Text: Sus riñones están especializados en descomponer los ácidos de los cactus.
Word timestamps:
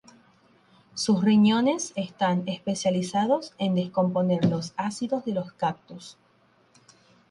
Sus 0.95 1.23
riñones 1.23 1.93
están 1.95 2.41
especializados 2.47 3.53
en 3.59 3.75
descomponer 3.75 4.45
los 4.45 4.73
ácidos 4.75 5.25
de 5.25 5.33
los 5.33 5.53
cactus. 5.53 6.17